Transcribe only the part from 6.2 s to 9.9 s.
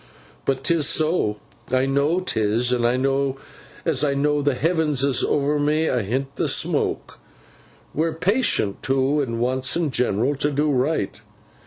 the smoke. We're patient too, an' wants